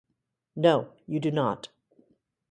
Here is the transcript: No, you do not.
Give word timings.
No, 0.55 0.93
you 1.05 1.19
do 1.19 1.29
not. 1.29 1.67